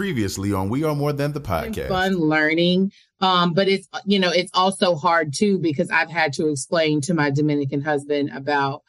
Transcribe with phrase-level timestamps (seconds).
[0.00, 1.88] previously on We Are More Than the Podcast.
[1.88, 2.90] Fun learning.
[3.20, 7.12] Um, but it's you know, it's also hard too because I've had to explain to
[7.12, 8.82] my Dominican husband about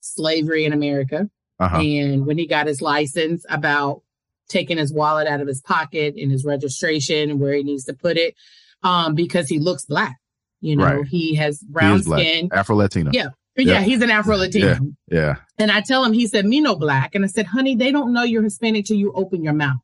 [0.00, 1.30] slavery in America.
[1.58, 1.78] Uh-huh.
[1.78, 4.02] And when he got his license about
[4.50, 8.18] taking his wallet out of his pocket and his registration where he needs to put
[8.18, 8.34] it,
[8.82, 10.18] um, because he looks black.
[10.60, 11.06] You know, right.
[11.06, 12.50] he has brown he skin.
[12.52, 13.10] Afro Latino.
[13.14, 13.28] Yeah.
[13.56, 14.68] Yeah, yeah, he's an Afro Latino.
[14.68, 14.78] Yeah,
[15.10, 15.34] yeah.
[15.58, 17.16] And I tell him, he said, me no black.
[17.16, 19.80] And I said, honey, they don't know you're Hispanic till you open your mouth.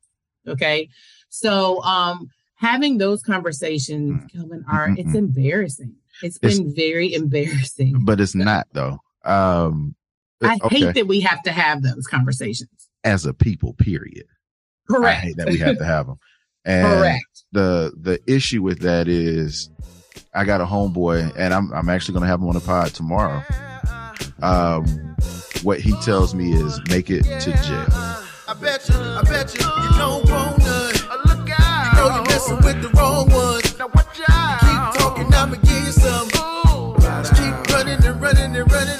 [0.47, 0.89] Okay.
[1.29, 4.31] So um having those conversations, mm.
[4.31, 5.07] Kelvin, are mm-hmm.
[5.07, 5.95] it's embarrassing.
[6.21, 8.03] It's been it's, very embarrassing.
[8.05, 8.99] But it's not though.
[9.23, 9.95] Um
[10.43, 10.79] I okay.
[10.79, 12.69] hate that we have to have those conversations.
[13.03, 14.25] As a people, period.
[14.89, 15.17] Correct.
[15.17, 16.17] I hate that we have to have them.
[16.63, 17.43] And Correct.
[17.51, 19.69] The the issue with that is
[20.33, 23.43] I got a homeboy and I'm I'm actually gonna have him on the pod tomorrow.
[24.41, 24.85] Um
[25.63, 27.87] what he tells me is make it to jail.
[28.47, 29.65] I bet you, I bet you,
[32.47, 33.77] messing with the wrong ones.
[33.77, 34.59] Now watch out.
[34.59, 36.29] Keep talking, I'ma give you some.
[36.99, 38.97] Just keep running and running and running.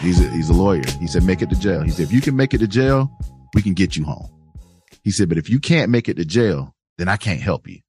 [0.00, 0.82] He's a, he's a lawyer.
[1.00, 1.82] He said, make it to jail.
[1.82, 3.10] He said, if you can make it to jail,
[3.54, 4.28] we can get you home.
[5.02, 7.80] He said, but if you can't make it to jail, then I can't help you.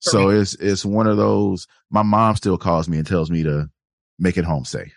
[0.00, 3.70] So it's, it's one of those, my mom still calls me and tells me to
[4.18, 4.94] make it home safe.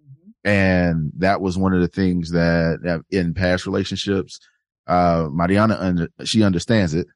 [0.00, 0.48] Mm-hmm.
[0.48, 4.38] And that was one of the things that in past relationships,
[4.86, 7.08] uh, Mariana, under, she understands it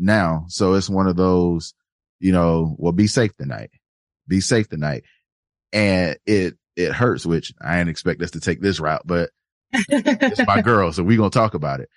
[0.00, 0.46] now.
[0.48, 1.74] So it's one of those,
[2.18, 3.70] you know, well, be safe tonight,
[4.26, 5.04] be safe tonight.
[5.72, 9.30] And it, it hurts, which I didn't expect us to take this route, but
[9.72, 10.92] it's my girl.
[10.92, 11.88] So we're going to talk about it.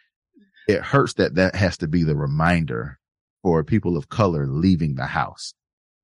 [0.67, 2.99] It hurts that that has to be the reminder
[3.41, 5.53] for people of color leaving the house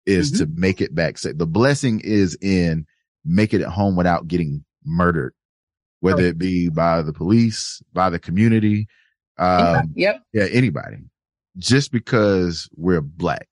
[0.05, 0.53] is mm-hmm.
[0.53, 1.37] to make it back safe.
[1.37, 2.85] The blessing is in
[3.23, 5.33] make it at home without getting murdered,
[5.99, 8.87] whether it be by the police, by the community.
[9.37, 10.21] Um, yep.
[10.33, 10.47] Yeah.
[10.51, 10.97] Anybody.
[11.59, 13.47] Just because we're black.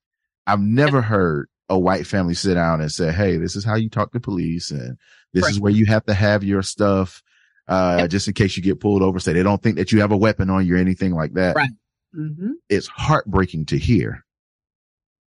[0.46, 3.90] I've never heard a white family sit down and say, Hey, this is how you
[3.90, 4.98] talk to police and
[5.34, 5.52] this right.
[5.52, 7.22] is where you have to have your stuff.
[7.68, 8.10] Uh, yep.
[8.10, 9.20] just in case you get pulled over.
[9.20, 11.56] Say they don't think that you have a weapon on you or anything like that.
[11.58, 11.70] Right.
[12.16, 12.52] Mm-hmm.
[12.70, 14.26] It's heartbreaking to hear,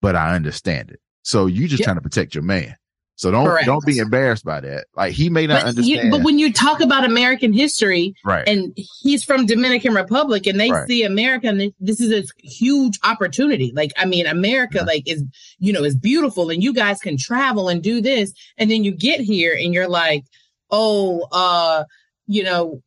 [0.01, 0.99] but I understand it.
[1.23, 1.85] So you just yep.
[1.85, 2.75] trying to protect your man.
[3.17, 3.65] So don't Correct.
[3.65, 4.87] don't be embarrassed by that.
[4.95, 6.05] Like he may not but understand.
[6.05, 8.47] You, but when you talk about American history, right.
[8.47, 10.85] and he's from Dominican Republic, and they right.
[10.85, 13.71] see America, and this is a huge opportunity.
[13.73, 15.23] Like I mean, America, like is
[15.59, 18.91] you know is beautiful, and you guys can travel and do this, and then you
[18.91, 20.25] get here, and you're like,
[20.69, 21.85] oh, uh,
[22.27, 22.81] you know,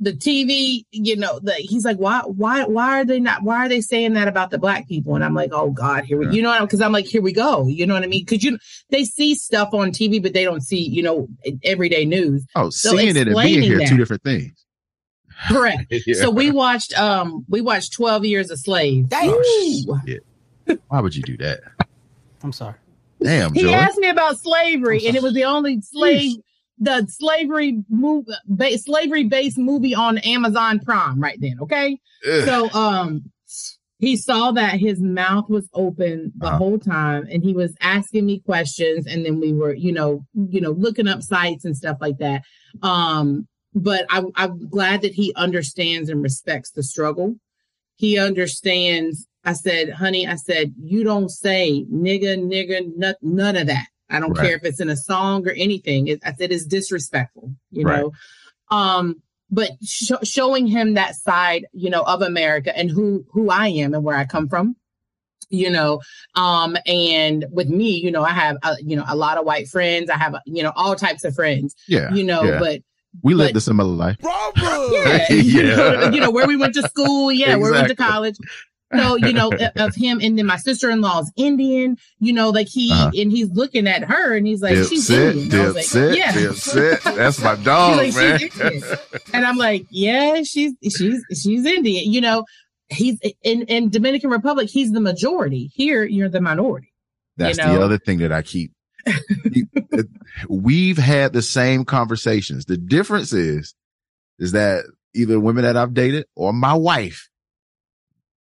[0.00, 3.68] the TV, you know, the, he's like, why, why, why are they not, why are
[3.68, 5.14] they saying that about the black people?
[5.14, 6.32] And I'm like, oh God, here we, yeah.
[6.32, 7.66] you know, because I'm like, here we go.
[7.66, 8.24] You know what I mean?
[8.24, 11.28] Because you, they see stuff on TV, but they don't see, you know,
[11.64, 12.46] everyday news.
[12.56, 14.52] Oh, so seeing it and being here, that, two different things.
[15.48, 15.84] Correct.
[16.06, 16.14] yeah.
[16.14, 19.08] So we watched, um, we watched 12 Years a Slave.
[19.12, 20.00] Oh,
[20.88, 21.60] why would you do that?
[22.42, 22.76] I'm sorry.
[23.22, 23.52] Damn.
[23.52, 23.72] He Joy.
[23.72, 26.36] asked me about slavery, and it was the only slave
[26.80, 28.26] the slavery move
[28.76, 31.58] slavery based movie on Amazon Prime right then.
[31.60, 31.98] Okay.
[32.26, 32.44] Ugh.
[32.44, 33.30] So um
[34.00, 36.56] he saw that his mouth was open the uh-huh.
[36.56, 40.58] whole time and he was asking me questions and then we were, you know, you
[40.60, 42.42] know, looking up sites and stuff like that.
[42.82, 47.36] Um, but I, I'm glad that he understands and respects the struggle.
[47.96, 49.26] He understands.
[49.44, 53.86] I said, honey, I said, you don't say nigga, nigga, n- none of that.
[54.10, 54.46] I don't right.
[54.46, 56.08] care if it's in a song or anything.
[56.08, 58.00] It, I said it's disrespectful, you right.
[58.00, 58.12] know.
[58.70, 63.68] Um, but sh- showing him that side, you know, of America and who who I
[63.68, 64.76] am and where I come from,
[65.48, 66.00] you know.
[66.34, 69.68] Um, and with me, you know, I have a, you know a lot of white
[69.68, 70.10] friends.
[70.10, 71.74] I have you know all types of friends.
[71.88, 72.58] Yeah, you know, yeah.
[72.58, 72.82] but
[73.22, 74.16] we lived a similar life.
[74.22, 76.10] yeah, yeah.
[76.10, 77.32] you know where we went to school.
[77.32, 77.62] Yeah, exactly.
[77.62, 78.36] where we went to college.
[78.94, 80.20] So, you know, of him.
[80.22, 83.10] And then my sister in law's Indian, you know, like he, uh-huh.
[83.16, 85.48] and he's looking at her and he's like, dip she's sit, Indian.
[85.48, 86.32] Dip like, sit, yeah.
[86.32, 87.02] Dip sit.
[87.04, 88.82] That's my dog, like, man.
[89.32, 92.44] and I'm like, yeah, she's, she's, she's Indian, you know,
[92.88, 95.70] he's in, in Dominican Republic, he's the majority.
[95.74, 96.92] Here, you're the minority.
[97.36, 97.74] That's you know?
[97.74, 98.72] the other thing that I keep.
[100.48, 102.66] We've had the same conversations.
[102.66, 103.74] The difference is,
[104.38, 104.84] is that
[105.14, 107.29] either women that I've dated or my wife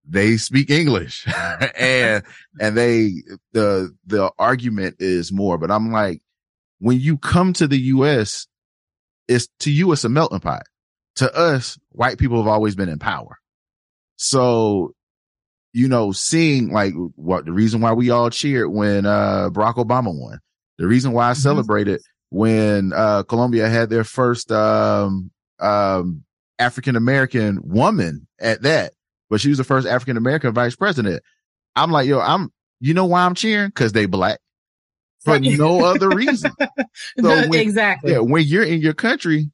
[0.09, 1.25] they speak English
[1.77, 2.23] and,
[2.59, 3.23] and they,
[3.53, 6.21] the, the argument is more, but I'm like,
[6.79, 8.47] when you come to the U.S.,
[9.27, 10.63] it's to you, it's a melting pot.
[11.17, 13.37] To us, white people have always been in power.
[14.15, 14.93] So,
[15.73, 20.17] you know, seeing like what the reason why we all cheered when, uh, Barack Obama
[20.17, 20.39] won,
[20.77, 21.41] the reason why I mm-hmm.
[21.41, 25.29] celebrated when, uh, Colombia had their first, um,
[25.59, 26.23] um,
[26.57, 28.93] African American woman at that
[29.29, 31.23] but she was the first African American vice president.
[31.75, 33.71] I'm like, yo, I'm, you know why I'm cheering?
[33.71, 34.39] Cause they black
[35.19, 36.51] for no other reason.
[37.19, 38.13] So when, exactly.
[38.13, 38.19] Yeah.
[38.19, 39.51] When you're in your country,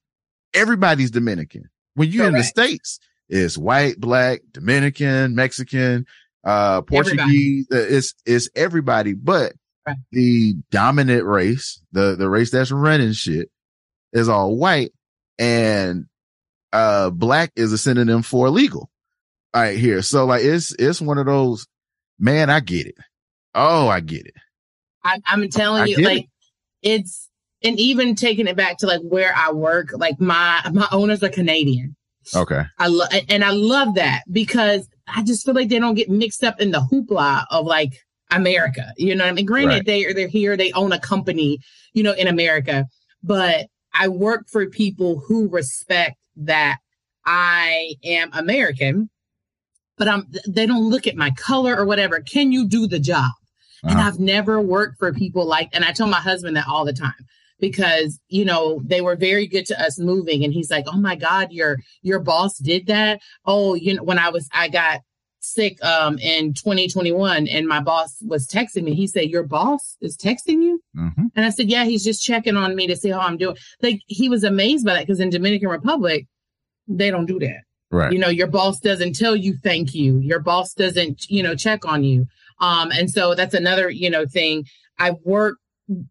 [0.54, 1.70] everybody's Dominican.
[1.96, 2.36] When you're Correct.
[2.36, 3.00] in the States,
[3.30, 6.06] it's white, black, Dominican, Mexican,
[6.44, 7.68] uh, Portuguese.
[7.72, 7.94] Everybody.
[7.94, 9.54] Uh, it's, it's everybody, but
[9.88, 9.98] right.
[10.12, 13.50] the dominant race, the, the race that's running shit
[14.14, 14.92] is all white
[15.40, 16.06] and,
[16.72, 18.90] uh, black is a synonym for illegal.
[19.56, 20.02] All right here.
[20.02, 21.66] So like, it's, it's one of those,
[22.20, 22.96] man, I get it.
[23.54, 24.36] Oh, I get it.
[25.04, 26.30] I, am telling you, like, it.
[26.84, 27.30] it's,
[27.64, 31.30] and even taking it back to like where I work, like my, my owners are
[31.30, 31.96] Canadian.
[32.36, 32.64] Okay.
[32.78, 36.44] I love, and I love that because I just feel like they don't get mixed
[36.44, 37.94] up in the hoopla of like
[38.32, 38.92] America.
[38.98, 39.46] You know what I mean?
[39.46, 39.86] Granted, right.
[39.86, 41.60] they are they're here, they own a company,
[41.94, 42.88] you know, in America,
[43.24, 46.80] but I work for people who respect that
[47.26, 49.10] I am American,
[49.98, 52.20] but I'm they don't look at my color or whatever.
[52.20, 53.32] Can you do the job?
[53.84, 53.92] Uh-huh.
[53.92, 56.94] And I've never worked for people like, and I tell my husband that all the
[56.94, 57.14] time
[57.60, 61.16] because you know they were very good to us moving and he's like oh my
[61.16, 65.00] god your your boss did that oh you know when i was i got
[65.40, 70.18] sick um in 2021 and my boss was texting me he said your boss is
[70.18, 71.26] texting you mm-hmm.
[71.36, 74.00] and i said yeah he's just checking on me to see how i'm doing like
[74.08, 76.26] he was amazed by that because in dominican republic
[76.88, 77.62] they don't do that
[77.92, 81.56] right you know your boss doesn't tell you thank you your boss doesn't you know
[81.56, 82.26] check on you
[82.60, 84.66] um and so that's another you know thing
[85.00, 85.58] i work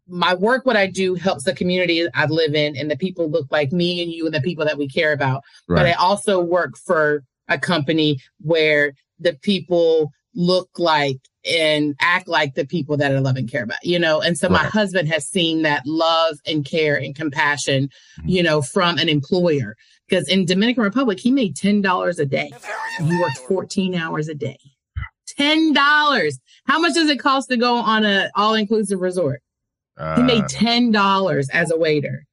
[0.09, 3.47] my work, what I do helps the community I live in and the people look
[3.51, 5.43] like me and you and the people that we care about.
[5.69, 5.81] Right.
[5.81, 12.55] But I also work for a company where the people look like and act like
[12.55, 14.21] the people that I love and care about, you know?
[14.21, 14.63] And so right.
[14.63, 17.89] my husband has seen that love and care and compassion,
[18.19, 18.29] mm-hmm.
[18.29, 19.77] you know, from an employer.
[20.09, 22.51] Because in Dominican Republic, he made $10 a day.
[22.99, 24.59] He worked 14 hours a day.
[25.39, 26.39] $10.
[26.67, 29.41] How much does it cost to go on an all inclusive resort?
[29.97, 32.27] Uh, he made uh, ten dollars as a waiter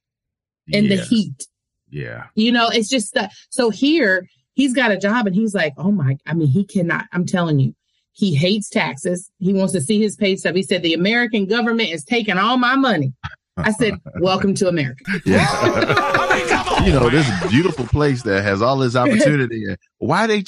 [0.68, 1.00] in yes.
[1.00, 1.47] the heat.
[1.89, 2.25] Yeah.
[2.35, 3.31] You know, it's just that.
[3.50, 7.06] So here he's got a job and he's like, oh my, I mean, he cannot,
[7.12, 7.73] I'm telling you,
[8.13, 9.31] he hates taxes.
[9.39, 10.56] He wants to see his pay stub.
[10.56, 13.13] He said, the American government is taking all my money.
[13.57, 15.03] I said, welcome to America.
[15.25, 16.18] Yeah.
[16.86, 19.66] you know, this beautiful place that has all this opportunity.
[19.98, 20.44] why they,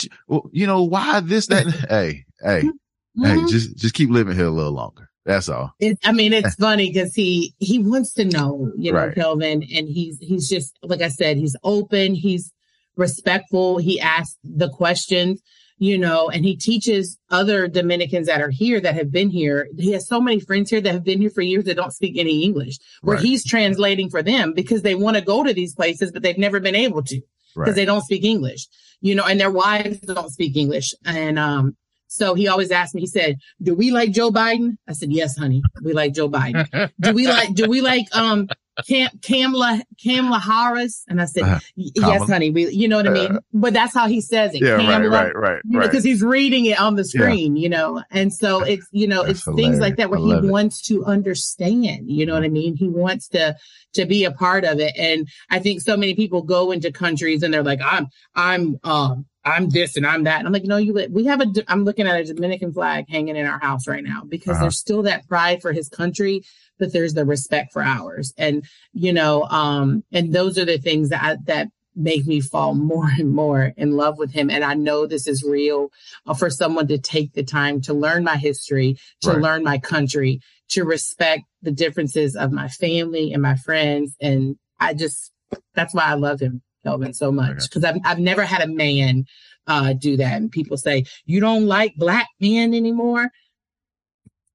[0.52, 3.26] you know, why this, that, hey, hey, mm-hmm.
[3.26, 5.10] hey, just, just keep living here a little longer.
[5.26, 5.74] That's all.
[5.80, 9.16] It, I mean, it's funny because he he wants to know, you know, right.
[9.16, 12.52] Kelvin, and he's he's just like I said, he's open, he's
[12.98, 15.42] respectful, he asks the questions,
[15.78, 19.68] you know, and he teaches other Dominicans that are here that have been here.
[19.78, 22.18] He has so many friends here that have been here for years that don't speak
[22.18, 23.26] any English, where right.
[23.26, 26.60] he's translating for them because they want to go to these places, but they've never
[26.60, 27.76] been able to because right.
[27.76, 28.68] they don't speak English,
[29.02, 31.76] you know, and their wives don't speak English, and um
[32.14, 34.78] so he always asked me, he said, Do we like Joe Biden?
[34.88, 35.64] I said, Yes, honey.
[35.82, 36.92] We like Joe Biden.
[37.00, 38.48] do we like do we like um
[38.88, 41.06] Cam Kamala Kamala Harris?
[41.08, 42.52] And I said, uh, Yes, honey.
[42.52, 43.32] We you know what I mean?
[43.38, 44.62] Uh, but that's how he says it.
[44.62, 45.90] Yeah, Kamala, right, right, right.
[45.90, 47.64] Because he's reading it on the screen, yeah.
[47.64, 48.04] you know.
[48.12, 49.66] And so it's you know, that's it's hilarious.
[49.66, 50.44] things like that where he it.
[50.44, 52.76] wants to understand, you know what I mean?
[52.76, 53.56] He wants to
[53.94, 54.94] to be a part of it.
[55.00, 59.26] And I think so many people go into countries and they're like, I'm I'm um
[59.46, 60.40] I'm this and I'm that.
[60.40, 63.36] And I'm like, no, you, we have a, I'm looking at a Dominican flag hanging
[63.36, 64.62] in our house right now because uh-huh.
[64.62, 66.44] there's still that pride for his country,
[66.80, 68.34] but there's the respect for ours.
[68.38, 72.74] And, you know, um, and those are the things that, I, that make me fall
[72.76, 74.50] more and more in love with him.
[74.50, 75.92] And I know this is real
[76.26, 79.42] uh, for someone to take the time to learn my history, to right.
[79.42, 84.16] learn my country, to respect the differences of my family and my friends.
[84.22, 85.32] And I just,
[85.76, 86.62] that's why I love him.
[86.84, 89.26] Kelvin so much because I've I've never had a man
[89.68, 90.38] uh, do that.
[90.38, 93.32] And people say you don't like black men anymore.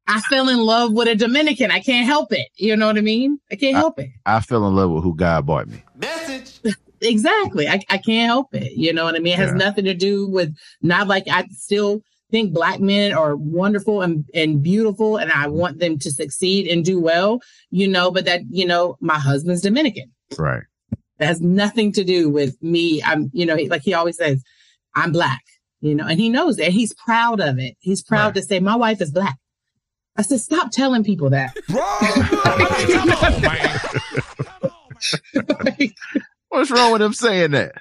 [0.06, 1.70] I fell in love with a Dominican.
[1.70, 2.48] I can't help it.
[2.56, 3.38] You know what I mean?
[3.52, 4.08] I can't I, help it.
[4.24, 5.82] I fell in love with who God bought me.
[5.96, 6.60] Message.
[7.02, 7.68] exactly.
[7.68, 8.72] I, I can't help it.
[8.72, 9.34] You know what I mean?
[9.34, 9.66] It has yeah.
[9.66, 14.62] nothing to do with not like I still think black men are wonderful and, and
[14.62, 18.66] beautiful and I want them to succeed and do well, you know, but that, you
[18.66, 20.10] know, my husband's Dominican.
[20.38, 20.64] Right.
[21.18, 23.02] That has nothing to do with me.
[23.02, 24.42] I'm, you know, like he always says,
[24.94, 25.42] I'm black,
[25.80, 26.70] you know, and he knows that.
[26.70, 27.76] He's proud of it.
[27.80, 28.34] He's proud right.
[28.36, 29.36] to say, my wife is black.
[30.16, 31.56] I said, stop telling people that.
[36.48, 37.72] What's wrong with him saying that?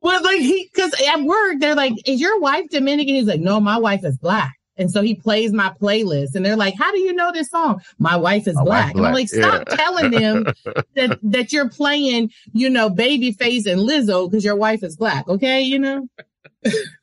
[0.00, 3.14] Well, like he, because at work, they're like, is your wife Dominican?
[3.14, 4.54] He's like, no, my wife is black.
[4.76, 7.82] And so he plays my playlist and they're like, How do you know this song?
[7.98, 8.84] My wife is my black.
[8.92, 8.96] black.
[8.96, 9.76] And I'm like, Stop yeah.
[9.76, 10.44] telling them
[10.96, 15.28] that, that you're playing, you know, Babyface and Lizzo because your wife is black.
[15.28, 15.62] Okay.
[15.62, 16.08] You know?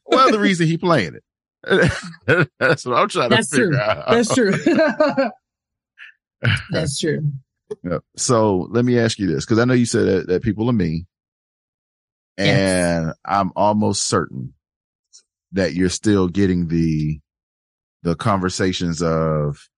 [0.05, 1.23] well, the reason he playing it.
[2.59, 3.79] That's what I'm trying That's to figure true.
[3.79, 4.05] out.
[4.09, 5.31] That's true.
[6.71, 7.31] That's true.
[7.83, 7.99] Yeah.
[8.15, 10.73] So let me ask you this, because I know you said that, that people are
[10.73, 11.05] mean.
[12.37, 13.15] And yes.
[13.25, 14.53] I'm almost certain
[15.51, 17.19] that you're still getting the
[18.03, 19.69] the conversations of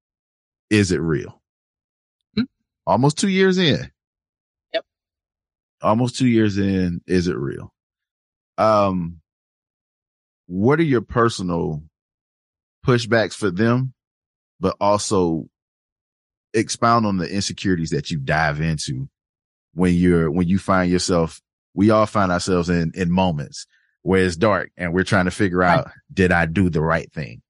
[0.69, 1.41] is it real?
[2.35, 2.43] Hmm?
[2.85, 3.91] Almost two years in.
[4.73, 4.85] Yep.
[5.81, 7.73] Almost two years in, is it real?
[8.57, 9.21] Um
[10.47, 11.81] what are your personal
[12.85, 13.93] pushbacks for them,
[14.59, 15.45] but also
[16.53, 19.07] expound on the insecurities that you dive into
[19.73, 21.41] when you're when you find yourself
[21.73, 23.65] we all find ourselves in in moments
[24.01, 25.95] where it's dark and we're trying to figure out right.
[26.13, 27.41] did I do the right thing?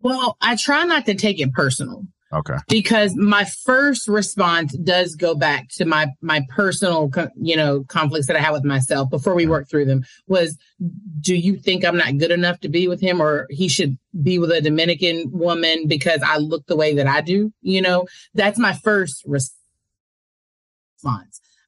[0.00, 2.04] Well, I try not to take it personal.
[2.32, 2.56] Okay.
[2.68, 8.34] Because my first response does go back to my my personal, you know, conflicts that
[8.36, 10.04] I had with myself before we worked through them.
[10.26, 10.58] Was,
[11.20, 14.40] do you think I'm not good enough to be with him, or he should be
[14.40, 17.52] with a Dominican woman because I look the way that I do?
[17.62, 19.54] You know, that's my first response,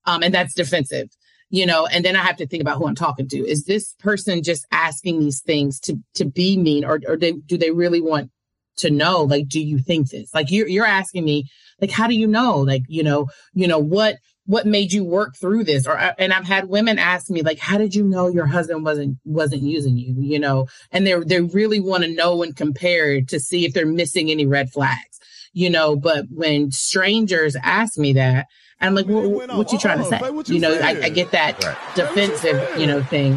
[0.07, 1.09] um, and that's defensive
[1.51, 3.39] you know and then i have to think about who i'm talking to.
[3.39, 7.57] Is this person just asking these things to to be mean or, or they, do
[7.57, 8.31] they really want
[8.79, 10.33] to know like do you think this?
[10.35, 11.49] Like you're you're asking me
[11.81, 12.59] like how do you know?
[12.59, 15.87] Like you know you know what what made you work through this?
[15.87, 19.19] Or and i've had women ask me like how did you know your husband wasn't
[19.25, 20.67] wasn't using you you know?
[20.91, 24.47] And they they really want to know and compare to see if they're missing any
[24.47, 25.19] red flags
[25.53, 25.97] you know?
[25.97, 28.47] But when strangers ask me that
[28.81, 30.21] I'm like, well, what you trying to say?
[30.47, 31.77] You know, I, I, get that right.
[31.97, 33.37] defensive, you know, thing.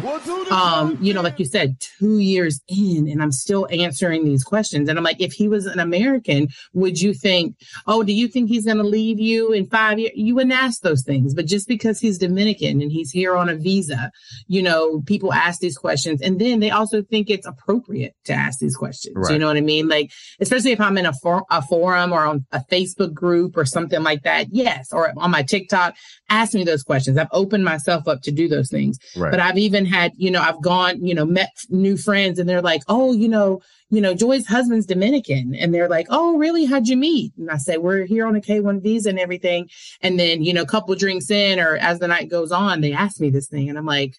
[0.52, 4.88] Um, you know, like you said, two years in, and I'm still answering these questions.
[4.88, 7.56] And I'm like, if he was an American, would you think,
[7.88, 10.12] oh, do you think he's going to leave you in five years?
[10.14, 11.34] You wouldn't ask those things.
[11.34, 14.12] But just because he's Dominican and he's here on a visa,
[14.46, 18.60] you know, people ask these questions, and then they also think it's appropriate to ask
[18.60, 19.16] these questions.
[19.16, 19.32] Right.
[19.32, 19.88] You know what I mean?
[19.88, 23.64] Like, especially if I'm in a, for- a forum or on a Facebook group or
[23.64, 24.46] something like that.
[24.52, 25.96] Yes, or on my TikTok,
[26.28, 27.18] ask me those questions.
[27.18, 28.98] I've opened myself up to do those things.
[29.16, 29.30] Right.
[29.30, 32.62] But I've even had, you know, I've gone, you know, met new friends and they're
[32.62, 33.60] like, oh, you know,
[33.90, 35.54] you know, Joy's husband's Dominican.
[35.54, 36.64] And they're like, oh, really?
[36.64, 37.32] How'd you meet?
[37.36, 39.68] And I say, we're here on a K1 visa and everything.
[40.00, 42.92] And then, you know, a couple drinks in or as the night goes on, they
[42.92, 43.68] ask me this thing.
[43.68, 44.16] And I'm like,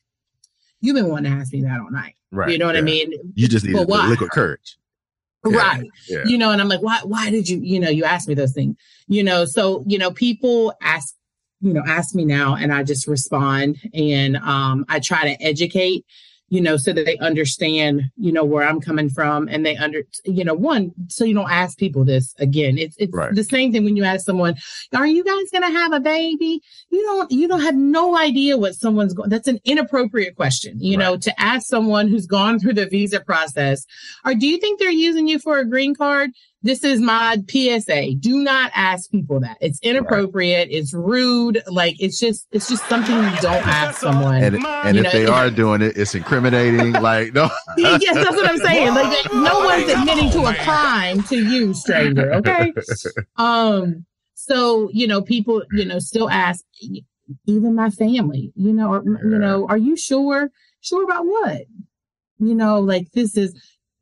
[0.82, 2.16] you've been wanting to ask me that all night.
[2.32, 2.52] Right.
[2.52, 2.82] You know what yeah.
[2.82, 3.14] I mean?
[3.36, 4.78] You just need a liquid courage.
[5.46, 5.90] Yeah, right.
[6.08, 6.24] Yeah.
[6.26, 8.54] You know, and I'm like, why, why did you, you know, you asked me those
[8.54, 11.14] things, you know, so, you know, people ask,
[11.62, 16.06] you know, ask me now and I just respond and, um, I try to educate,
[16.54, 20.04] you know, so that they understand, you know, where I'm coming from and they under,
[20.24, 22.78] you know, one, so you don't ask people this again.
[22.78, 23.34] It's, it's right.
[23.34, 24.54] the same thing when you ask someone,
[24.94, 26.62] are you guys going to have a baby?
[26.92, 30.96] You don't, you don't have no idea what someone's going, that's an inappropriate question, you
[30.96, 31.04] right.
[31.04, 33.88] know, to ask someone who's gone through the visa process,
[34.24, 36.30] or do you think they're using you for a green card?
[36.64, 38.16] This is my PSA.
[38.16, 39.58] Do not ask people that.
[39.60, 40.70] It's inappropriate.
[40.70, 40.76] Right.
[40.76, 41.62] It's rude.
[41.68, 44.42] Like it's just it's just something you don't ask someone.
[44.42, 46.94] And, and if know, they are doing it, it's incriminating.
[47.02, 47.50] like no.
[47.78, 48.96] yes, that's what I'm saying.
[48.96, 52.34] Like no one's admitting to a crime to you, stranger.
[52.36, 52.74] Okay.
[53.36, 54.06] Um.
[54.36, 56.64] So you know, people you know still ask,
[57.46, 58.54] even my family.
[58.56, 60.50] You know, or, you know, are you sure?
[60.80, 61.64] Sure about what?
[62.40, 63.54] You know, like this is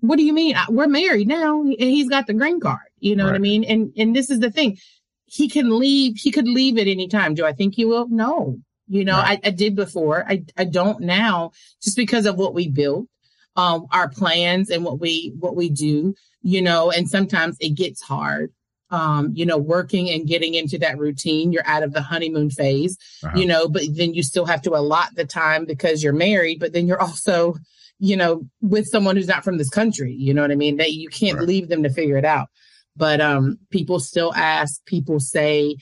[0.02, 0.56] what do you mean?
[0.70, 2.80] We're married now and he's got the green card.
[3.00, 3.32] You know right.
[3.32, 3.64] what I mean?
[3.64, 4.78] And and this is the thing.
[5.26, 7.36] He can leave, he could leave at any time.
[7.36, 8.10] Do I think he will?
[8.10, 8.58] No.
[8.88, 9.40] You know, right.
[9.42, 10.26] I, I did before.
[10.28, 13.08] I, I don't now just because of what we built,
[13.56, 18.02] um, our plans and what we what we do, you know, and sometimes it gets
[18.02, 18.52] hard.
[18.90, 22.98] Um, you know, working and getting into that routine, you're out of the honeymoon phase,
[23.24, 23.38] uh-huh.
[23.38, 26.74] you know, but then you still have to allot the time because you're married, but
[26.74, 27.56] then you're also
[28.02, 30.12] you know, with someone who's not from this country.
[30.12, 30.78] You know what I mean?
[30.78, 31.48] That you can't right.
[31.48, 32.48] leave them to figure it out.
[32.98, 35.78] But um, people still ask, people say,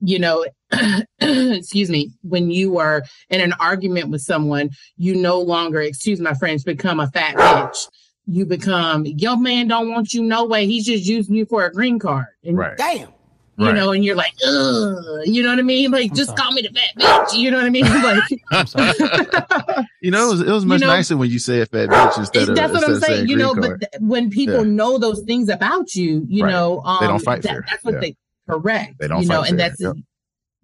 [0.00, 0.44] you know,
[1.20, 6.34] excuse me, when you are in an argument with someone, you no longer, excuse my
[6.34, 7.88] friends, become a fat bitch.
[8.26, 10.66] You become, your man don't want you no way.
[10.66, 12.26] He's just using you for a green card.
[12.44, 12.76] And right.
[12.76, 13.12] Damn
[13.60, 13.74] you right.
[13.74, 15.90] know, and you're like, Ugh, you know what I mean?
[15.90, 16.40] Like, I'm just sorry.
[16.40, 16.96] call me the fat
[17.28, 17.38] bitch.
[17.38, 17.84] You know what I mean?
[18.00, 21.66] Like, you know, it was, it was much you know, nicer when you say a
[21.66, 23.28] fat bitch instead of that's what I'm saying.
[23.28, 23.80] You know, card.
[23.80, 24.72] but th- when people yeah.
[24.72, 26.50] know those things about you, you right.
[26.50, 28.00] know, um, they don't fight that, That's what yeah.
[28.00, 28.16] they
[28.48, 28.94] correct.
[28.98, 29.68] They don't, you know, and fair.
[29.68, 29.80] that's.
[29.80, 29.96] Yep.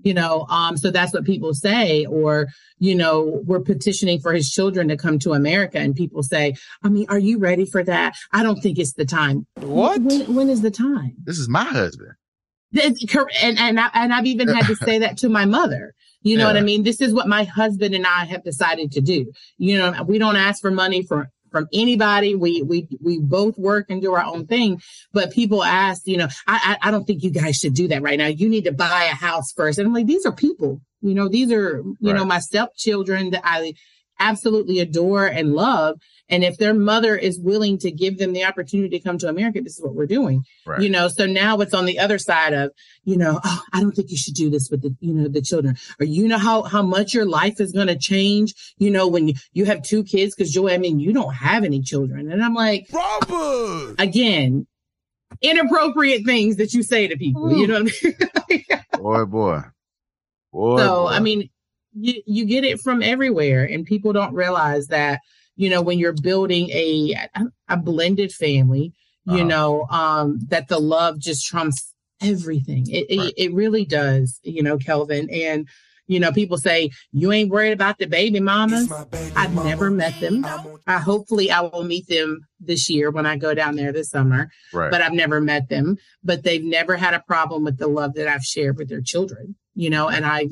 [0.01, 2.49] You know, um, so that's what people say, or
[2.79, 6.91] you know, we're petitioning for his children to come to America, and people say, "I
[6.91, 9.47] mean, are you ready for that?" I don't think it's the time.
[9.57, 10.03] What?
[10.03, 11.17] when, when is the time?
[11.25, 12.13] This is my husband
[12.79, 15.95] and and I, and I've even had to say that to my mother.
[16.23, 16.55] You know yeah.
[16.55, 16.83] what I mean?
[16.83, 19.33] This is what my husband and I have decided to do.
[19.59, 22.35] You know, we don't ask for money for from anybody.
[22.35, 24.81] We we we both work and do our own thing.
[25.13, 28.03] But people ask, you know, I I, I don't think you guys should do that
[28.03, 28.27] right now.
[28.27, 29.79] You need to buy a house first.
[29.79, 30.81] And I'm like, these are people.
[31.01, 32.17] You know, these are you right.
[32.17, 33.75] know my stepchildren that I
[34.19, 35.99] absolutely adore and love.
[36.29, 39.61] And if their mother is willing to give them the opportunity to come to America,
[39.61, 40.43] this is what we're doing.
[40.67, 40.81] Right.
[40.81, 42.73] You know, so now it's on the other side of,
[43.05, 45.41] you know, oh, I don't think you should do this with the, you know, the
[45.41, 45.77] children.
[46.01, 49.35] Or you know how how much your life is gonna change, you know, when you,
[49.53, 52.31] you have two kids, because Joy, I mean, you don't have any children.
[52.31, 53.95] And I'm like, Robert!
[53.99, 54.67] again,
[55.43, 57.53] inappropriate things that you say to people.
[57.53, 57.57] Ooh.
[57.57, 58.65] You know what I mean?
[59.01, 59.61] boy, boy.
[60.53, 61.09] Boy, so boy.
[61.09, 61.51] I mean,
[61.97, 65.21] you, you get it from everywhere and people don't realize that
[65.57, 67.15] you know when you're building a
[67.69, 68.93] a blended family
[69.25, 69.45] you uh-huh.
[69.45, 73.29] know um that the love just trumps everything it, right.
[73.29, 75.69] it, it really does you know kelvin and
[76.07, 79.69] you know people say you ain't worried about the baby mamas baby i've mama.
[79.69, 80.47] never met them
[80.87, 84.51] i hopefully i will meet them this year when i go down there this summer
[84.73, 84.91] right.
[84.91, 88.29] but i've never met them but they've never had a problem with the love that
[88.29, 90.47] i've shared with their children you know and i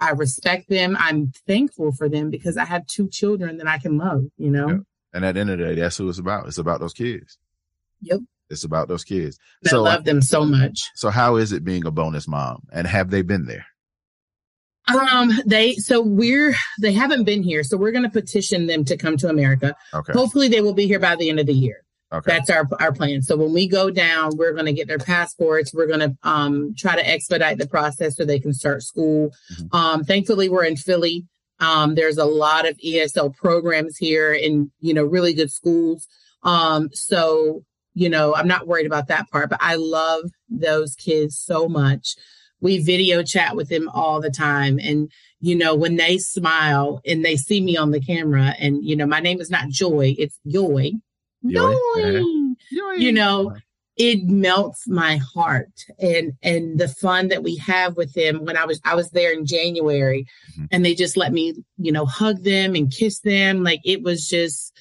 [0.00, 0.96] I respect them.
[0.98, 4.68] I'm thankful for them because I have two children that I can love, you know?
[4.68, 4.78] Yeah.
[5.12, 6.46] And at the end of the day, that's who it's about.
[6.46, 7.38] It's about those kids.
[8.00, 8.20] Yep.
[8.50, 9.38] It's about those kids.
[9.64, 10.90] I so, love them so much.
[10.94, 12.66] So how is it being a bonus mom?
[12.72, 13.66] And have they been there?
[14.86, 18.98] Um, they so we're they haven't been here, so we're going to petition them to
[18.98, 19.74] come to America.
[19.94, 20.12] Okay.
[20.12, 21.83] Hopefully, they will be here by the end of the year.
[22.14, 22.30] Okay.
[22.30, 23.22] That's our our plan.
[23.22, 25.74] So when we go down, we're going to get their passports.
[25.74, 29.32] We're going to um, try to expedite the process so they can start school.
[29.52, 29.76] Mm-hmm.
[29.76, 31.26] Um, thankfully, we're in Philly.
[31.58, 36.06] Um, there's a lot of ESL programs here in you know really good schools.
[36.44, 39.50] Um, so you know I'm not worried about that part.
[39.50, 42.14] But I love those kids so much.
[42.60, 47.24] We video chat with them all the time, and you know when they smile and
[47.24, 50.38] they see me on the camera, and you know my name is not Joy, it's
[50.46, 50.92] Joy
[52.96, 53.54] you know,
[53.96, 58.44] it melts my heart and and the fun that we have with them.
[58.44, 60.64] When i was i was there in january mm-hmm.
[60.72, 63.62] and they just let me you know hug them and kiss them.
[63.62, 64.76] Like it was just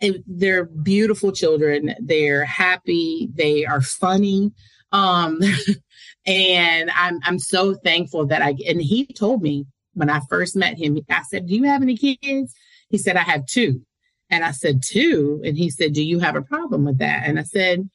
[0.00, 1.94] it, they're beautiful children.
[2.00, 3.28] They're happy.
[3.32, 4.52] They are funny.
[4.92, 5.40] Um
[6.26, 10.76] and i'm i'm so thankful that i and he told me when i first met
[10.76, 12.54] him i said do you have any kids?
[12.88, 13.82] He said i have two
[14.30, 15.40] and I said, two.
[15.44, 17.22] And he said, do you have a problem with that?
[17.24, 17.88] And I said,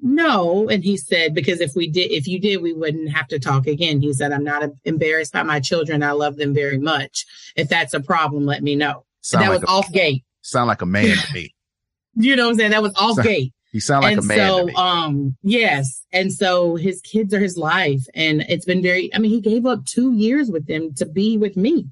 [0.00, 0.68] no.
[0.68, 3.66] And he said, because if we did, if you did, we wouldn't have to talk
[3.66, 4.00] again.
[4.00, 6.02] He said, I'm not embarrassed by my children.
[6.02, 7.24] I love them very much.
[7.56, 9.04] If that's a problem, let me know.
[9.20, 10.24] So that like was a, off gate.
[10.42, 11.54] Sound like a man to me.
[12.14, 12.70] you know what I'm saying?
[12.72, 13.52] That was off sound, gate.
[13.70, 14.38] He sound like and a man.
[14.38, 16.04] So, um, yes.
[16.12, 18.04] And so his kids are his life.
[18.14, 21.38] And it's been very, I mean, he gave up two years with them to be
[21.38, 21.86] with me.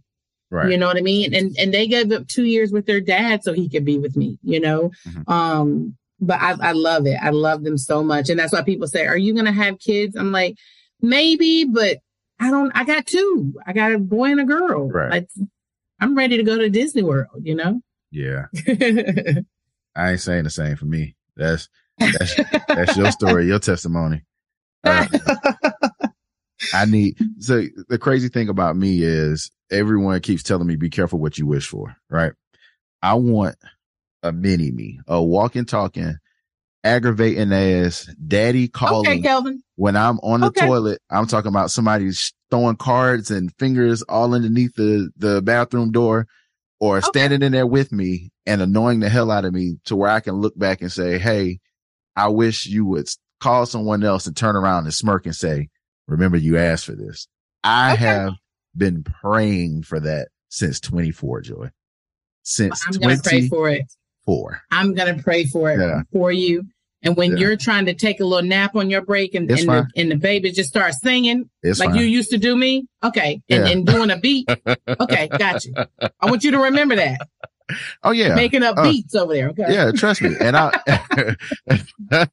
[0.50, 0.70] Right.
[0.70, 1.32] You know what I mean?
[1.34, 4.16] And and they gave up two years with their dad so he could be with
[4.16, 4.90] me, you know?
[5.08, 5.30] Mm-hmm.
[5.30, 7.18] Um, but I, I love it.
[7.22, 8.28] I love them so much.
[8.28, 10.16] And that's why people say, Are you gonna have kids?
[10.16, 10.56] I'm like,
[11.00, 11.98] maybe, but
[12.40, 13.54] I don't I got two.
[13.66, 14.88] I got a boy and a girl.
[14.88, 15.10] Right.
[15.10, 15.28] Like,
[16.00, 17.80] I'm ready to go to Disney World, you know?
[18.10, 18.46] Yeah.
[19.94, 21.14] I ain't saying the same for me.
[21.36, 22.34] That's that's
[22.66, 24.22] that's your story, your testimony.
[24.82, 25.06] Uh,
[26.74, 31.18] I need so the crazy thing about me is everyone keeps telling me be careful
[31.18, 32.32] what you wish for, right?
[33.02, 33.56] I want
[34.22, 36.16] a mini me, a walking, talking,
[36.84, 39.08] aggravating ass daddy calling.
[39.08, 39.62] Okay, Kelvin.
[39.76, 40.66] When I'm on the okay.
[40.66, 42.10] toilet, I'm talking about somebody
[42.50, 46.26] throwing cards and fingers all underneath the, the bathroom door
[46.80, 47.06] or okay.
[47.06, 50.20] standing in there with me and annoying the hell out of me to where I
[50.20, 51.60] can look back and say, Hey,
[52.16, 53.08] I wish you would
[53.40, 55.68] call someone else and turn around and smirk and say,
[56.10, 57.26] remember you asked for this.
[57.64, 58.04] I okay.
[58.04, 58.34] have
[58.76, 61.70] been praying for that since 24, Joy.
[62.42, 63.84] Since I'm gonna pray for it.
[64.24, 64.60] Four.
[64.70, 66.02] I'm gonna pray for it yeah.
[66.12, 66.64] for you.
[67.02, 67.38] And when yeah.
[67.38, 70.16] you're trying to take a little nap on your break and, and the, and the
[70.16, 71.98] baby just starts singing it's like fine.
[71.98, 73.72] you used to do me, okay, and, yeah.
[73.72, 74.46] and doing a beat,
[75.00, 75.72] okay, got you.
[76.20, 77.20] I want you to remember that.
[78.02, 79.50] Oh yeah, making up uh, beats over there.
[79.50, 79.66] Okay.
[79.68, 80.34] Yeah, trust me.
[80.40, 80.72] And I,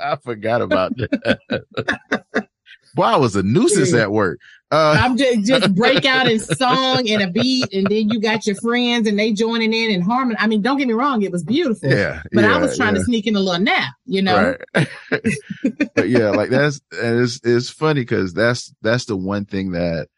[0.00, 2.48] I forgot about that.
[2.96, 4.40] Boy, I was a nuisance at work.
[4.70, 8.46] Uh, I'm just just break out in song and a beat, and then you got
[8.46, 10.38] your friends and they joining in and harmony.
[10.40, 11.90] I mean, don't get me wrong, it was beautiful.
[11.90, 13.00] Yeah, but yeah, I was trying yeah.
[13.00, 14.56] to sneak in a little nap, you know.
[14.74, 14.88] Right.
[15.94, 20.08] but yeah, like that's and it's it's funny because that's that's the one thing that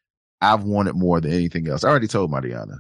[0.41, 1.83] I've wanted more than anything else.
[1.83, 2.77] I already told Mariana,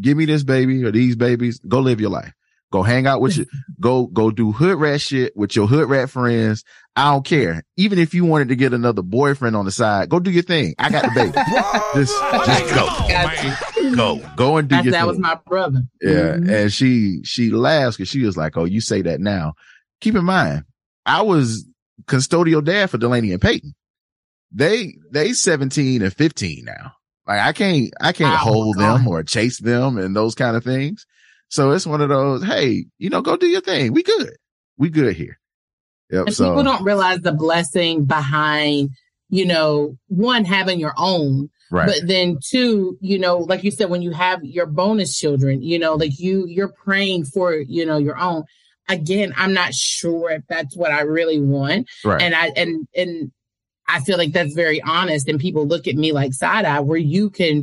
[0.00, 2.32] give me this baby or these babies, go live your life.
[2.74, 3.46] Go hang out with you.
[3.80, 6.64] Go, go do hood rat shit with your hood rat friends.
[6.96, 7.62] I don't care.
[7.76, 10.74] Even if you wanted to get another boyfriend on the side, go do your thing.
[10.76, 11.30] I got the baby.
[11.94, 12.12] just,
[12.46, 13.94] just go.
[13.94, 15.06] Go, go and do That's, your that thing.
[15.06, 15.82] was my brother.
[16.02, 16.10] Yeah.
[16.34, 16.50] Mhm.
[16.62, 19.54] And she, she laughs because she was like, Oh, you say that now.
[20.00, 20.64] Keep in mind,
[21.06, 21.64] I was
[22.06, 23.72] custodial dad for Delaney and Peyton.
[24.50, 26.94] They, they 17 and 15 now.
[27.24, 28.98] Like I can't, I can't Oh, hold God.
[28.98, 31.06] them or chase them and those kind of things.
[31.54, 33.92] So it's one of those, Hey, you know, go do your thing.
[33.92, 34.32] We good.
[34.76, 35.38] We good here.
[36.10, 36.30] Yep.
[36.30, 38.90] So people don't realize the blessing behind,
[39.28, 41.86] you know, one having your own, right.
[41.86, 45.78] but then two, you know, like you said, when you have your bonus children, you
[45.78, 48.42] know, like you, you're praying for, you know, your own.
[48.88, 51.88] Again, I'm not sure if that's what I really want.
[52.04, 52.20] right.
[52.20, 53.30] And I, and, and
[53.86, 55.28] I feel like that's very honest.
[55.28, 57.62] And people look at me like side eye where you can,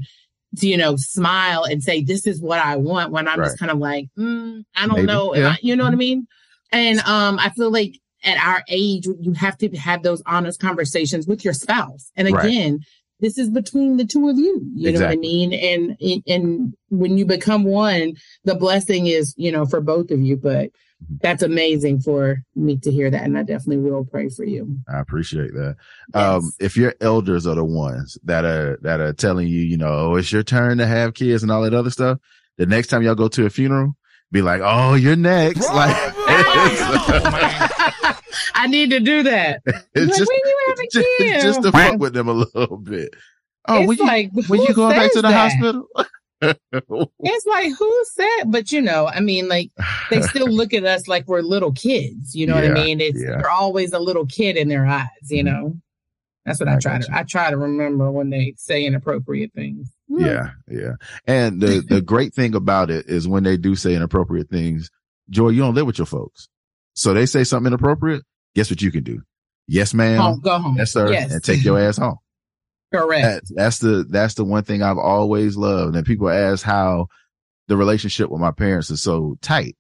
[0.59, 3.45] you know, smile and say, this is what I want when I'm Right.
[3.47, 5.33] just kind of like, mm, I don't Maybe, know.
[5.35, 5.49] Yeah.
[5.49, 6.27] I- you know what I mean?
[6.71, 11.25] And, um, I feel like at our age, you have to have those honest conversations
[11.27, 12.11] with your spouse.
[12.15, 12.45] And Right.
[12.45, 12.79] again,
[13.19, 14.61] this is between the two of you.
[14.75, 15.53] You know what I mean?
[15.53, 15.95] And,
[16.27, 20.69] and when you become one, the blessing is, you know, for both of you, but
[20.69, 20.90] Mm-hmm.
[21.21, 23.23] That's amazing for me to hear that.
[23.23, 24.77] And I definitely will pray for you.
[24.87, 25.75] I appreciate that.
[26.13, 29.87] Um, if your elders are the ones that are, that are telling you, you know,
[30.11, 32.19] oh, it's your turn to have kids and all that other stuff,
[32.57, 33.95] the next time y'all go to a funeral,
[34.31, 35.67] be like, oh, you're next.
[35.73, 35.95] Like,
[38.53, 39.61] I need to do that.
[39.65, 41.41] it's Like, just, when you have a just, kid?
[41.41, 43.13] just to fuck with them a little bit.
[43.67, 45.51] Oh, it's when you, like, when you going back to the that?
[45.51, 45.87] hospital?
[47.23, 48.45] It's like, who said?
[48.47, 49.71] But you know, I mean, like
[50.09, 52.35] they still look at us like we're little kids.
[52.35, 52.99] You know what I mean?
[52.99, 53.29] It's yeah.
[53.29, 53.39] Mm-hmm.
[53.41, 55.07] you're always a little kid in their eyes.
[55.29, 55.75] You know,
[56.45, 57.07] that's what I, I try to.
[57.07, 57.13] you.
[57.15, 59.93] I try to remember when they say inappropriate things.
[60.09, 60.93] yeah, yeah.
[61.27, 64.89] And the, the great thing about it is when they do say inappropriate things,
[65.29, 66.47] Joy, you don't live with your folks.
[66.93, 68.23] So they say something inappropriate.
[68.55, 69.21] Guess what you can do?
[69.67, 70.19] Yes, ma'am.
[70.19, 70.75] Home, go home.
[70.77, 71.11] Yes, sir.
[71.11, 72.17] Yes, And take your ass home.
[72.93, 73.47] Correct.
[73.47, 75.95] That, that's the, that's the one thing I've always loved.
[75.95, 77.07] And people ask how
[77.67, 79.75] the relationship with my parents is so tight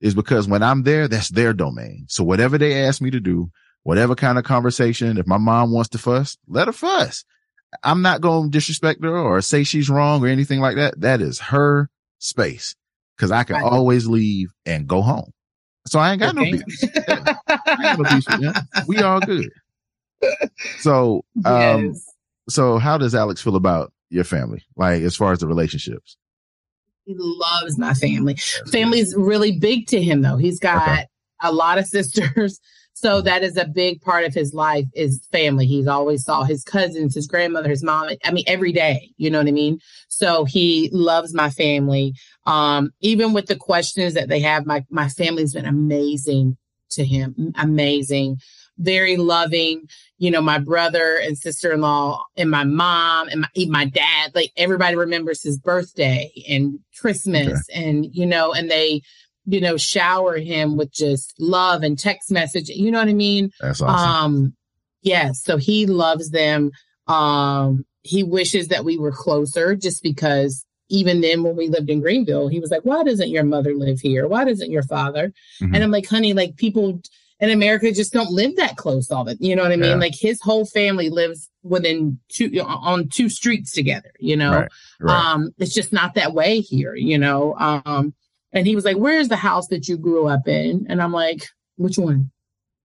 [0.00, 2.06] is because when I'm there, that's their domain.
[2.08, 3.50] So whatever they ask me to do,
[3.82, 7.24] whatever kind of conversation, if my mom wants to fuss, let her fuss.
[7.82, 11.00] I'm not going to disrespect her or say she's wrong or anything like that.
[11.00, 12.76] That is her space
[13.16, 15.32] because I can always leave and go home.
[15.86, 16.52] So I ain't got Okay.
[16.52, 16.90] no beef.
[17.08, 17.34] Yeah.
[17.48, 18.26] I ain't got no beef.
[18.88, 19.50] We all good.
[20.78, 22.13] So, um, yes.
[22.48, 24.62] So how does Alex feel about your family?
[24.76, 26.16] Like as far as the relationships?
[27.04, 28.36] He loves my family.
[28.70, 30.36] Family's really big to him though.
[30.38, 31.06] He's got Okay.
[31.42, 32.60] a lot of sisters.
[32.96, 35.66] So that is a big part of his life is family.
[35.66, 38.08] He's always saw his cousins, his grandmother, his mom.
[38.24, 39.80] I mean, every day, you know what I mean?
[40.08, 42.14] So he loves my family.
[42.46, 46.56] Um, even with the questions that they have, my, my family's been amazing
[46.92, 47.52] to him.
[47.56, 48.38] Amazing.
[48.78, 49.88] Very loving.
[50.18, 54.52] You know, my brother and sister-in-law and my mom and my, even my dad, like
[54.56, 59.02] everybody remembers his birthday and Christmas and, you know, and they,
[59.44, 62.68] you know, shower him with just love and text message.
[62.68, 63.50] You know what I mean?
[63.60, 64.10] That's awesome.
[64.10, 64.56] Um,
[65.02, 65.42] yes.
[65.44, 66.70] So he loves them.
[67.06, 72.00] Um, he wishes that we were closer just because even then when we lived in
[72.00, 74.28] Greenville, he was like, why doesn't your mother live here?
[74.28, 75.32] Why doesn't your father?
[75.60, 75.74] Mhm.
[75.74, 77.00] And I'm like, honey, like people
[77.40, 79.90] in America just don't live that close all the, you know what I mean?
[79.90, 79.96] Yeah.
[79.96, 84.52] Like his whole family lives within two, on two streets together, you know?
[84.52, 84.70] Right,
[85.00, 85.32] right.
[85.32, 87.54] Um, it's just not that way here, you know?
[87.58, 88.14] Um,
[88.52, 90.86] and he was like, where's the house that you grew up in?
[90.88, 92.30] And I'm like, which one?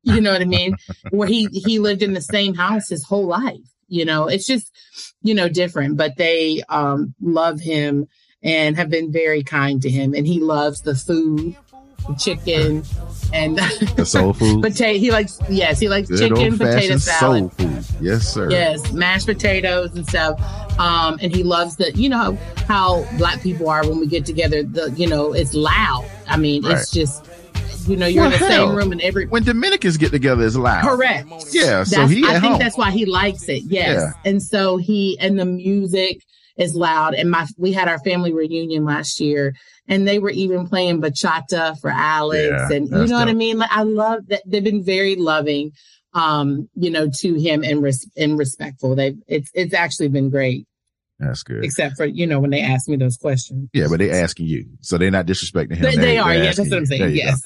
[0.04, 0.76] You know what I mean?
[1.12, 3.58] Where he, he lived in the same house his whole life,
[3.88, 4.72] you know, it's just,
[5.22, 8.08] you know, different, but they, um, love him
[8.42, 10.14] and have been very kind to him.
[10.14, 11.56] And he loves the food,
[12.18, 12.84] chicken
[13.34, 13.58] and
[13.96, 14.62] the soul food.
[14.64, 14.98] potato.
[15.00, 17.52] He likes, yes, he likes Good chicken, potato salad.
[17.58, 17.86] soul food.
[18.02, 18.50] Yes, sir.
[18.50, 20.40] Yes, mashed potatoes and stuff.
[20.80, 24.64] Um, and he loves the, you know, how black people are when we get together.
[24.64, 26.10] The, you know, it's loud.
[26.28, 27.26] I mean, it's just,
[27.88, 29.28] you know, you're Well, in the hell, same room and every.
[29.28, 30.84] When Dominicans get together, it's loud.
[30.84, 31.28] Correct.
[31.52, 31.84] Yeah.
[31.84, 32.60] So That's, he I at think home.
[32.60, 33.64] that's why he likes it.
[33.66, 34.00] Yes.
[34.02, 34.12] Yeah.
[34.32, 36.22] And so he and the music
[36.58, 37.14] is loud.
[37.14, 39.56] And my we had our family reunion last year,
[39.90, 43.58] and they were even playing bachata for Alex, Yeah, and you know what I mean.
[43.58, 45.72] Like I love that they've been very loving,
[46.14, 48.96] um, you know, to him and res- and respectful.
[48.96, 50.66] They it's it's actually been great,
[51.20, 51.66] That's good.
[51.66, 53.68] except for you know when they ask me those questions.
[53.74, 55.82] Yeah, but they're asking you, so they're not disrespecting him.
[55.82, 56.34] They, they are.
[56.36, 57.16] Yes, that's what I'm saying.
[57.16, 57.42] Yes.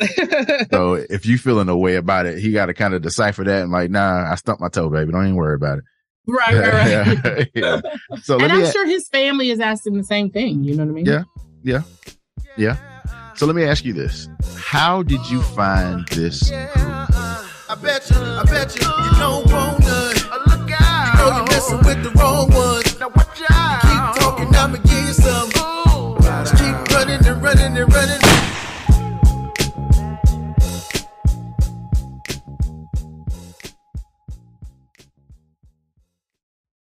[0.71, 3.61] So if you feeling a way about it, he got to kind of decipher that
[3.63, 5.11] and like, nah, I stumped my toe, baby.
[5.11, 5.83] Don't even worry about it.
[6.27, 6.55] right.
[6.55, 7.23] Right.
[7.23, 7.51] Right.
[7.55, 7.81] Yeah.
[8.23, 8.51] So and.
[8.51, 10.63] I'm a- sure his family is asking the same thing.
[10.63, 11.05] You know what I mean?
[12.57, 12.77] Yeah.
[13.35, 16.69] So let me ask you this: How did you find this group?
[16.75, 20.15] I bet you, I bet you, you don't want none.
[20.47, 21.13] Look out.
[21.13, 22.99] You know you're messing with the wrong ones.
[22.99, 23.83] Now watch out.
[23.83, 25.49] You keep talking, I'ma give you some.
[26.21, 28.22] Just keep running and running and running.